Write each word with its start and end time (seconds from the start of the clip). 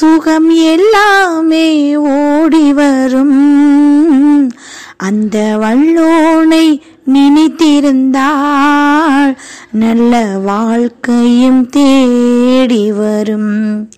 சுகம் 0.00 0.50
எல்லாமே 0.50 1.96
ஓடி 1.96 2.72
வரும். 2.72 4.52
அந்த 4.96 5.58
வல்லோனை 5.60 6.80
நினைத்திருந்தால் 7.12 9.36
நல்ல 9.70 10.38
வாழ்க்கையும் 10.44 11.68
தேடி 11.68 12.92
வரும். 12.92 13.88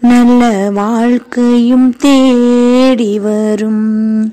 நல்ல 0.00 0.70
வாழ்க்கையும் 0.74 1.96
தேடி 1.96 2.69
வரும். 3.22 4.32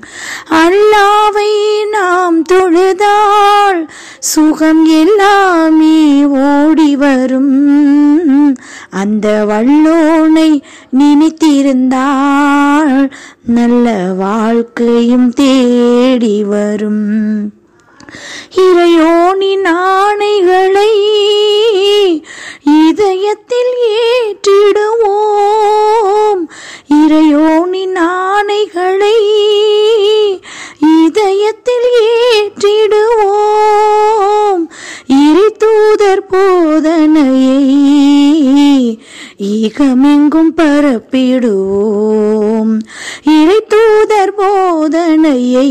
அல்லாவை 0.50 1.50
நாம் 1.90 2.42
தொழுதால் 2.42 3.90
சுகம் 4.18 4.86
எல்லாமே 4.86 6.24
ஓடி 6.24 6.96
வரும். 6.96 8.56
அந்த 8.90 9.44
வல்லோனை 9.48 10.62
நினைத்திருந்தால் 10.98 13.10
நல்ல 13.44 14.12
வாழ்க்கையும் 14.16 15.30
தேடி 15.30 16.44
வரும். 16.44 17.52
இறையோனின் 18.56 19.64
ஆணைகளை 19.64 20.90
இதயத்தில் 22.88 23.74
ஏற்றிடுவோம். 24.08 26.42
இறையோ 26.88 27.37
ஈகமெங்கும் 39.88 40.50
பரப்பிடுவோம். 40.56 42.78
இறை 43.24 43.60
தூதர் 43.68 44.34
போதனையை 44.38 45.68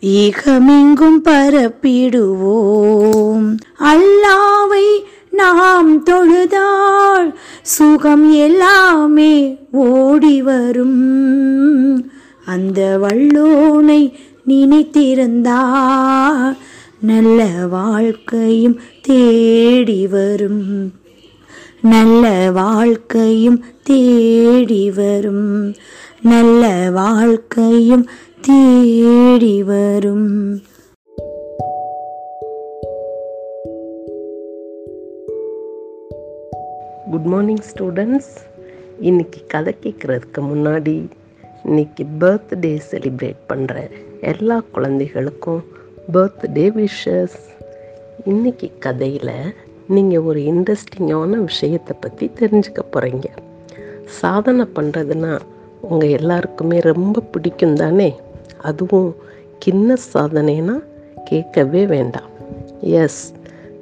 ஈகமெங்கும் 0.00 1.18
பரப்பிடுவோம். 1.24 3.56
அல்லாவை 3.78 4.86
நாம் 5.30 6.04
தொழுதால் 6.04 7.34
சுகம் 7.62 8.32
எல்லாமே 8.32 9.58
ஓடி 9.72 10.42
வரும். 10.42 12.10
அந்த 12.46 12.98
வல்லோனை 13.02 14.12
நினைத்திருந்தால் 14.48 16.56
நல்ல 17.00 17.66
வாழ்க்கையும் 17.70 18.80
தேடி 19.02 20.06
வரும். 20.06 20.92
நல்ல 21.82 22.50
வாழ்க்கையும் 22.50 23.64
தேடி 23.82 24.90
வரும். 24.90 25.74
நல்ல 26.22 26.90
வாழ்க்கையும் 26.90 28.08
தேடி 28.40 29.62
வரும். 29.62 30.62
குட் 37.10 37.24
மார்னிங் 37.24 37.62
ஸ்டூடெண்ட்ஸ் 37.74 38.36
இன்னைக்கு 39.00 39.40
கதை 39.46 39.76
கேட்குறதுக்கு 39.82 40.38
முன்னாடி 40.38 41.10
இன்னைக்கு 41.64 42.04
பர்த்டே 42.20 42.80
செலிப்ரேட் 42.90 43.36
பண்ணுற 43.52 43.90
எல்லா 44.20 44.62
குழந்தைகளுக்கும் 44.72 45.64
பர்த்டே 46.12 46.86
விஷஸ் 46.86 47.38
இன்னைக்கு 48.24 48.70
கதையில் 48.78 49.54
நீங்கள் 49.88 50.20
ஒரு 50.20 50.40
இன்ட்ரெஸ்டிங்கான 50.40 51.30
விஷயத்தை 51.30 51.96
பற்றி 52.00 52.30
தெரிஞ்சுக்க 52.40 52.80
போகிறீங்க 52.92 53.28
சாதனை 54.04 54.64
பண்ணுறதுன்னா 54.74 55.40
உங்கள் 55.80 56.08
எல்லாருக்குமே 56.08 56.78
ரொம்ப 56.80 57.20
பிடிக்கும் 57.20 57.74
தானே? 57.74 58.20
அதுவும் 58.58 59.16
கிண்ண 59.66 59.96
சாதனைனா 60.14 60.76
கேட்கவே 61.24 61.86
வேண்டாம். 61.86 62.28
எஸ் 62.80 63.32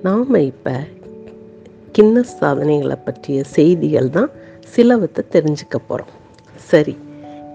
நாம் 0.03 0.35
இப்போ 0.35 0.75
கின்னஸ் 1.99 2.35
சாதனைகளை 2.41 2.97
பற்றிய 3.05 3.45
செய்திகள் 3.45 4.11
தான் 4.11 4.31
சிலவத்தை 4.65 5.25
தெரிஞ்சுக்க 5.31 5.77
போகிறோம் 5.87 6.15
சரி 6.55 6.99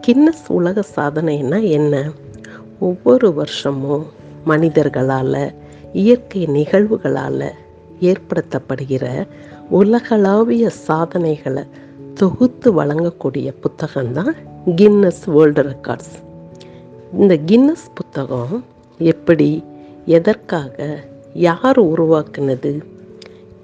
கின்னஸ் 0.07 0.45
உலக 0.47 0.83
சாதனைனா 0.95 1.59
என்ன? 1.63 2.11
ஒவ்வொரு 2.79 3.33
வருஷமும் 3.33 4.05
மனிதர்களால் 4.45 5.53
இயற்கை 5.93 6.45
நிகழ்வுகளால் 6.47 7.49
ஏற்படுத்தப்படுகிற 8.01 9.27
உலகளாவிய 9.69 10.69
சாதனைகளை 10.69 11.63
தொகுத்து 12.13 12.83
வழங்கக்கூடிய 12.83 13.53
புத்தகம்தான் 13.63 14.33
கின்னஸ் 14.65 15.23
வேர்ல்டு 15.25 15.61
ரெக்கார்ட்ஸ் 15.63 16.17
இந்த 17.19 17.39
கின்னஸ் 17.47 17.87
புத்தகம் 17.93 18.65
எப்படி 18.97 19.63
எதற்காக 20.05 20.99
யார் 21.33 21.81
உருவாக்குனது? 21.81 22.81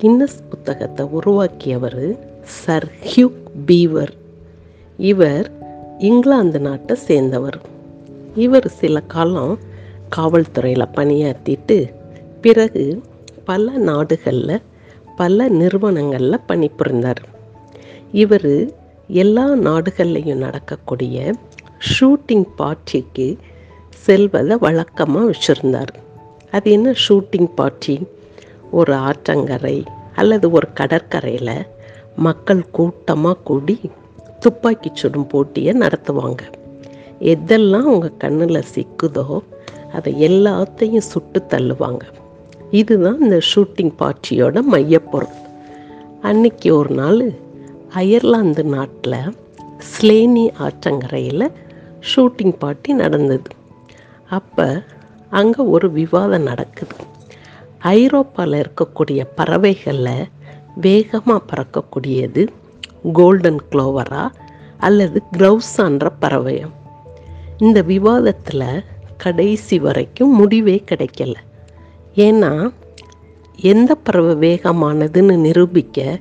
கின்னஸ் 0.01 0.39
புத்தகத்தை 0.49 1.05
உருவாக்கியவர் 1.05 2.19
சர் 2.43 2.91
ஹியூக் 3.03 3.39
பீவர் 3.67 4.13
இவர் 4.97 5.51
இங்கிலாந்து 5.97 6.59
நாட்டை 6.59 6.95
சேர்ந்தவர். 6.95 7.61
இவர் 8.35 8.67
சில 8.67 8.99
காலம் 8.99 9.57
காவல்துறையில் 10.17 10.93
பணியாற்றிட்டு 10.95 11.93
பிறகு 12.41 13.01
பல 13.49 13.65
நாடுகளில் 13.89 14.63
பல 15.19 15.47
நிறுவனங்களில் 15.59 16.45
பணிபுரிந்தார். 16.47 17.21
இவர் 18.13 18.51
எல்லா 19.21 19.45
நாடுகள்லையும் 19.67 20.43
நடக்கக்கூடிய 20.45 21.33
ஷூட்டிங் 21.89 22.47
பார்ட்டிக்கு 22.57 23.27
செல்வதை 24.05 24.55
வழக்கமாக 24.59 25.29
வச்சுருந்தார். 25.29 25.93
அது 26.51 26.67
என்ன 26.71 26.93
ஷூட்டிங் 27.05 27.49
பார்ட்டி? 27.55 27.95
ஒரு 28.71 28.93
ஆற்றங்கரை 29.07 29.77
அல்லது 30.15 30.45
ஒரு 30.51 30.67
கடற்கரையில் 30.73 31.65
மக்கள் 32.17 32.63
கூட்டமாக 32.71 33.43
கூடி 33.43 33.75
துப்பாக்கி 34.39 34.89
சுடும் 34.93 35.27
போட்டியை 35.27 35.73
நடத்துவாங்க. 35.83 36.41
எதெல்லாம் 37.33 37.89
உங்கள் 37.93 38.17
கண்ணில் 38.17 38.69
சிக்குதோ 38.73 39.27
அதை 39.93 40.11
எல்லாத்தையும் 40.27 41.07
சுட்டு 41.11 41.39
தள்ளுவாங்க. 41.49 42.05
இதுதான் 42.71 43.19
இந்த 43.19 43.41
ஷூட்டிங் 43.55 43.91
பார்ட்டியோட 43.99 44.61
மையப்பொருள். 44.71 45.35
அன்னைக்கு 46.21 46.77
ஒரு 46.77 46.95
நாள் 46.95 47.39
அயர்லாந்து 47.93 48.63
நாட்டில் 48.63 49.35
ஸ்லேனி 49.91 50.49
ஆற்றங்கரையில் 50.59 51.51
ஷூட்டிங் 52.15 52.55
பார்ட்டி 52.59 52.93
நடந்தது. 52.93 53.49
அப்போ 54.29 54.83
அங்கே 55.29 55.63
ஒரு 55.63 55.91
விவாதம் 55.91 56.41
நடக்குது. 56.41 56.95
ஐரோப்பாவில் 57.79 58.65
இருக்கக்கூடிய 58.65 59.27
பறவைகளில் 59.35 60.27
வேகமாக 60.75 61.45
பறக்கக்கூடியது 61.51 62.47
கோல்டன் 63.13 63.61
க்ளோவரா 63.71 64.27
அல்லது 64.77 65.21
க்ரௌஸான்ற 65.37 66.09
பறவையம் 66.21 66.73
இந்த 67.57 67.81
விவாதத்தில் 67.81 68.83
கடைசி 69.17 69.79
வரைக்கும் 69.79 70.33
முடிவே 70.35 70.83
கிடைக்கல. 70.91 71.33
ஏன்னா 72.17 72.73
எந்த 73.61 73.95
பறவை 73.95 74.49
வேகமானதுன்னு 74.49 75.35
நிரூபிக்க 75.35 76.19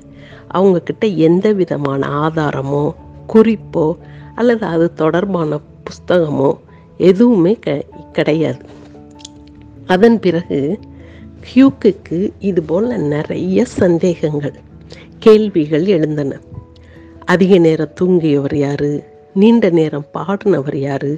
அவங்கக்கிட்ட 0.53 1.15
எந்த 1.15 1.53
விதமான 1.53 2.07
ஆதாரமோ 2.07 2.93
குறிப்போ 3.33 3.97
அல்லது 4.35 4.65
அது 4.65 4.93
தொடர்பான 4.93 5.59
புஸ்தகமோ 5.83 6.53
எதுவுமே 6.97 7.53
க 7.53 7.85
கிடையாது. 8.11 8.65
அதன் 9.85 10.19
பிறகு 10.19 10.79
ஹியூக்குக்கு 11.53 12.31
இது 12.39 12.63
போல் 12.63 12.87
நிறைய 12.87 13.65
சந்தேகங்கள் 13.65 14.53
கேள்விகள் 15.19 15.85
எழுந்தன. 15.85 16.39
அதிக 17.25 17.57
நேரம் 17.57 17.93
தூங்கியவர் 18.01 18.55
யார்? 18.55 18.89
நீண்ட 19.33 19.69
நேரம் 19.69 20.05
பாடினவர் 20.13 20.75
யார்? 20.75 21.09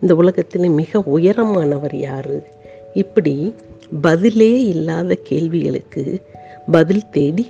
இந்த 0.00 0.14
உலகத்தில் 0.14 0.68
மிக 0.68 0.98
உயரமானவர் 0.98 1.94
யார்? 1.94 2.54
இப்படி 2.94 3.54
பதிலே 4.00 4.64
இல்லாத 4.64 5.14
கேள்விகளுக்கு 5.14 6.22
பதில் 6.70 7.10
தேடி 7.10 7.48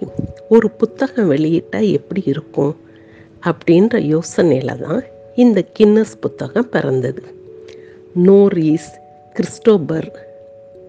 ஒரு 0.48 0.70
புத்தகம் 0.70 1.30
வெளியிட்டால் 1.30 1.92
எப்படி 1.92 2.22
இருக்கும் 2.26 2.76
அப்படின்ற 3.42 3.96
யோசனையில் 3.98 4.82
தான் 4.82 5.02
இந்த 5.34 5.64
கின்னஸ் 5.78 6.18
புத்தகம் 6.20 6.68
பிறந்தது. 6.68 7.22
நோரீஸ் 8.14 9.00
கிறிஸ்டோபர் 9.32 10.26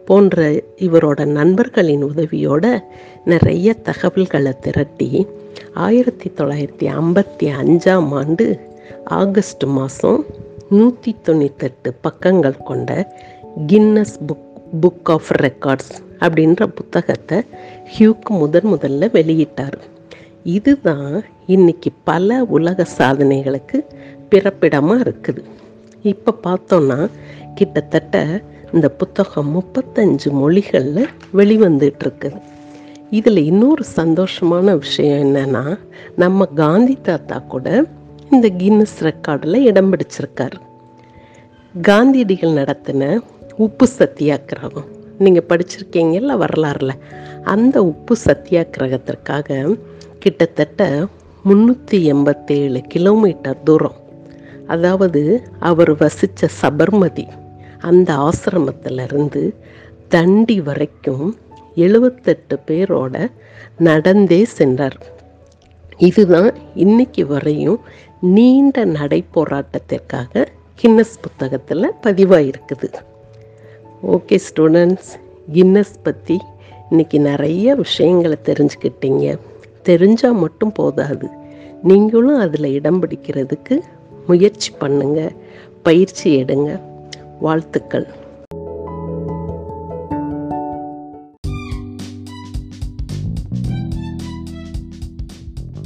போன்ற 0.05 0.51
இவரோட 0.75 1.25
நண்பர்களின் 1.25 2.03
உதவியோட 2.03 2.83
நிறைய 3.25 3.73
தகவல்களை 3.73 4.53
திரட்டி 4.59 5.27
ஆயிரத்தி 5.73 6.31
தொள்ளாயிரத்தி 6.37 6.83
ஐம்பத்தி 6.83 7.43
அஞ்சாம் 7.43 8.09
ஆண்டு 8.09 8.59
ஆகஸ்ட் 9.05 9.63
மாதம் 9.63 10.25
நூற்றி 10.69 11.15
தொண்ணூத்தெட்டு 11.23 11.93
பக்கங்கள் 12.01 12.57
கொண்ட 12.57 13.15
Guinness 13.67 14.19
book 14.27 14.46
book 14.81 15.09
of 15.15 15.31
records 15.41 15.93
அப்படின்ற 16.19 16.65
புத்தகத்தை 16.65 17.37
ஹியூக் 17.97 18.29
முதன் 18.29 18.65
முதல்ல 18.65 19.09
வெளியிட்டார். 19.17 19.77
இதுதான் 20.43 21.23
இன்னைக்கு 21.45 21.91
பல 22.03 22.43
உலக 22.43 22.85
சாதனைகளுக்கு 22.97 23.77
பிறப்பிடமாக 24.29 25.03
இருக்குது. 25.03 25.43
இப்போ 26.01 26.31
பார்த்தோன்னா 26.43 27.09
கிட்டத்தட்ட 27.55 28.41
இந்த 28.73 28.89
புத்தகம் 28.89 29.51
முப்பத்தஞ்சு 29.57 30.29
மொழிகளில் 30.31 31.09
வெளிவந்துட்டுருக்குது 31.33 32.39
இதில் 33.09 33.41
இன்னொரு 33.45 33.83
சந்தோஷமான 33.95 34.77
விஷயம் 34.77 35.19
என்னென்னா 35.25 35.79
நம்ம 36.15 36.45
காந்தி 36.45 36.97
தாத்தா 37.01 37.37
கூட 37.39 37.85
இந்த 38.31 38.47
கின்னஸ் 38.57 38.97
ரெக்கார்டில் 38.99 39.65
இடம் 39.69 39.91
பிடிச்சிருக்காரு. 39.93 40.57
காந்தியடிகள் 41.81 42.57
நடத்தின 42.59 43.19
உப்பு 43.57 43.87
சத்தியாகிரகம் 43.97 44.89
நீங்கள் 45.17 45.45
படிச்சிருக்கீங்கல்ல 45.49 46.33
வரலாறுல? 46.43 46.89
அந்த 47.43 47.83
உப்பு 47.83 48.15
சத்தியாகிரகத்திற்காக 48.25 49.77
கிட்டத்தட்ட 50.19 51.07
முந்நூற்றி 51.45 51.99
எண்பத்தேழு 52.03 52.81
கிலோமீட்டர் 52.81 53.63
தூரம். 53.63 53.97
அதாவது 54.67 55.41
அவர் 55.59 55.97
வசித்த 55.97 56.49
சபர்மதி 56.61 57.25
அந்த 57.79 58.29
ஆசிரமத்திலிருந்து 58.29 59.43
தண்டி 60.09 60.59
வரைக்கும் 60.61 61.37
எழுபத்தெட்டு 61.75 62.59
பேரோட 62.67 63.31
நடந்தே 63.77 64.45
சென்றார். 64.45 65.01
இதுதான் 65.97 66.53
இன்னைக்கு 66.75 67.25
வரையும் 67.27 67.79
நீண்ட 68.21 68.85
நடை 68.85 69.25
போராட்டத்திற்காக 69.35 70.45
கின்னஸ் 70.81 71.21
புத்தகத்தில் 71.21 71.93
பதிவாயிருக்குது. 72.03 72.89
ஓகே 74.03 74.39
ஸ்டூடெண்ட்ஸ் 74.53 75.09
கின்னஸ் 75.53 75.95
பற்றி 76.03 76.41
இன்னைக்கு 76.89 77.19
நிறைய 77.19 77.75
விஷயங்களை 77.75 78.37
தெரிஞ்சுக்கிட்டீங்க. 78.43 79.39
தெரிஞ்சால் 79.83 80.33
மட்டும் 80.33 80.71
போதாது. 80.71 81.29
நீங்களும் 81.83 82.39
அதில் 82.39 82.73
இடம் 82.73 83.07
பிடிக்கிறதுக்கு 83.07 83.79
முயற்சி 84.27 84.71
பண்ணுங்க. 84.79 85.31
பயிற்சி 85.83 86.43
எடுங்க. 86.43 86.81
வாழ்த்துக்கள். 87.39 88.07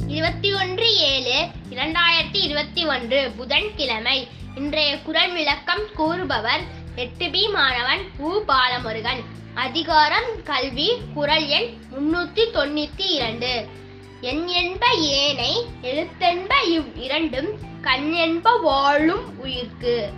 இருபத்தி 0.06 0.52
ஒன்று 0.52 0.96
ஏழு 0.96 1.46
இரண்டாயிரத்தி 1.70 2.40
இருபத்தி 2.42 2.86
ஒன்று 2.86 3.30
புதன்கிழமை. 3.36 4.28
இன்றைய 4.54 5.02
குரல் 5.02 5.32
விளக்கம் 5.32 5.82
கூறுபவர் 5.96 6.80
எட்டு 6.94 7.30
பி 7.30 7.48
மாணவன் 7.48 8.00
உ 8.18 8.40
பாலமுருகன். 8.48 9.24
அதிகாரம் 9.54 10.42
கல்வி 10.44 11.00
குரல் 11.14 11.46
எண் 11.46 11.74
முன்னூத்தி 11.92 12.44
தொண்ணூத்தி 12.54 13.10
இரண்டு. 13.10 13.66
எண் 14.20 14.46
என்ப 14.46 14.86
ஏனை 14.94 15.66
எழுத்தென்ப 15.82 16.54
இவ் 16.64 16.96
இரண்டும் 16.96 17.58
கண் 17.80 18.12
என்ப 18.12 18.56
வாழும் 18.56 19.38
உயிர்க்கு. 19.38 20.08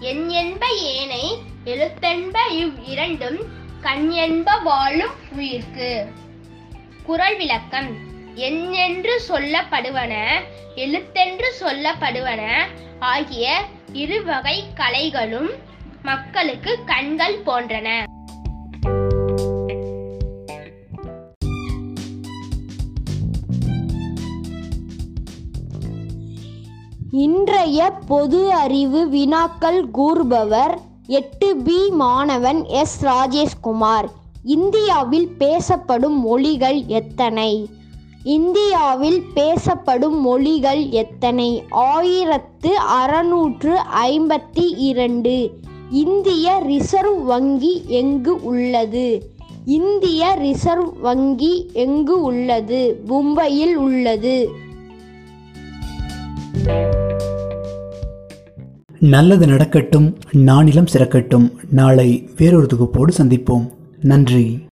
எண் 0.00 0.28
என்ப 0.28 0.66
ஏனை 0.68 1.38
எழுத்தென்ப 1.64 2.46
இவ் 2.50 2.84
இரண்டும் 2.84 3.38
கண் 3.80 4.10
என்ப 4.10 4.56
வாழும் 4.56 5.14
உயிர்க்கு. 5.32 6.06
குரல் 7.02 7.36
விளக்கம். 7.36 7.96
எண் 8.34 8.72
என்று 8.72 9.22
சொல்லப்படுவன 9.28 10.40
எழுத்தென்று 10.74 11.54
சொல்லப்படுவன 11.60 12.66
ஆகிய 13.00 13.64
இரு 13.92 14.24
வகை 14.24 14.64
கலைகளும் 14.74 15.50
மக்களுக்கு 16.02 16.78
கண்கள் 16.86 17.42
போன்றன. 17.42 17.88
இன்றைய 27.10 27.90
பொது 28.06 28.52
அறிவு 28.52 29.08
வினாக்கள் 29.08 29.90
கூறுபவர் 29.90 30.80
எட்டு 31.06 31.56
பி 31.56 31.90
மாணவன் 31.90 32.64
எஸ் 32.64 33.04
ராஜேஷ்குமார். 33.04 34.08
இந்தியாவில் 34.44 35.28
பேசப்படும் 35.38 36.20
மொழிகள் 36.20 36.84
எத்தனை? 36.86 37.68
இந்தியாவில் 38.22 39.22
பேசப்படும் 39.34 40.20
மொழிகள் 40.20 40.88
எத்தனை? 40.88 41.64
ஆயிரத்து 41.70 42.78
அறுநூற்று 42.78 43.80
ஐம்பத்தி 44.04 44.74
இரண்டு. 44.76 45.50
இந்திய 45.92 46.62
ரிசர்வ் 46.66 47.24
வங்கி 47.24 47.82
எங்கு 47.86 48.42
உள்ளது? 48.42 49.30
இந்திய 49.64 50.34
ரிசர்வ் 50.34 51.00
வங்கி 51.00 51.70
எங்கு 51.72 52.20
உள்ளது? 52.20 53.02
மும்பையில் 53.08 53.74
உள்ளது. 53.74 54.48
நல்லது 58.98 59.46
நடக்கட்டும் 59.46 60.16
நானிலம் 60.32 60.86
சிறக்கட்டும். 60.92 61.52
நாளை 61.70 62.30
வேறொரு 62.36 62.66
தொகுப்போடு 62.66 63.12
சந்திப்போம். 63.18 63.70
நன்றி. 64.00 64.58